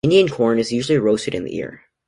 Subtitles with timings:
[0.03, 1.83] Indian corn is usually roasted in the ear.